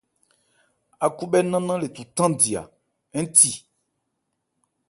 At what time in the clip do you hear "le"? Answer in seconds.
1.81-1.87